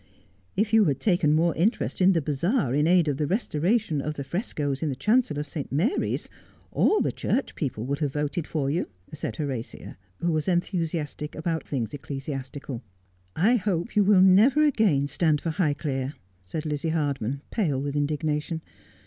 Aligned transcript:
'If 0.57 0.73
you 0.73 0.85
had 0.85 0.99
taken 0.99 1.35
more 1.35 1.53
interest 1.53 2.01
in 2.01 2.13
the 2.13 2.23
bazaar 2.23 2.73
in 2.73 2.87
aid 2.87 3.07
of 3.07 3.17
the 3.17 3.27
restoration 3.27 4.01
of 4.01 4.15
the 4.15 4.23
frescoes 4.23 4.81
in 4.81 4.89
the 4.89 4.95
chancel 4.95 5.37
of 5.37 5.45
St. 5.45 5.71
Mary's, 5.71 6.27
all 6.71 7.01
the 7.01 7.11
rshurch 7.11 7.53
people 7.53 7.85
would 7.85 7.99
have 7.99 8.13
voted 8.13 8.47
for 8.47 8.71
you,' 8.71 8.87
said 9.13 9.35
Horatia, 9.35 9.97
who 10.17 10.31
was 10.31 10.47
enthusiastic 10.47 11.35
about 11.35 11.67
things 11.67 11.93
ecclesiastical.' 11.93 12.81
I 13.51 13.57
hope 13.57 13.95
you 13.95 14.03
will 14.03 14.21
never 14.21 14.63
again 14.65 15.05
stand 15.07 15.39
for 15.39 15.51
Highclere,' 15.51 16.15
said 16.41 16.65
Lizzie 16.65 16.89
Hardman, 16.89 17.41
pale 17.51 17.79
with 17.79 17.95
indignation. 17.95 18.63